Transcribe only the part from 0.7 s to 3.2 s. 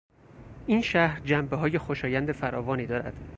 شهر جنبههای خوشایند فراوانی دارد.